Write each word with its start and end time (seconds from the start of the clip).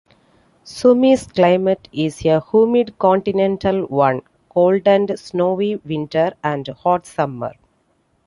Sumy's 0.65 1.27
climate 1.27 1.87
is 1.93 2.25
a 2.25 2.41
humid 2.51 2.97
continental 2.97 3.85
one: 3.85 4.23
cold 4.49 4.87
and 4.87 5.11
snowy 5.19 5.75
winters, 5.75 6.33
and 6.43 6.67
hot 6.69 7.05
summers. 7.05 7.55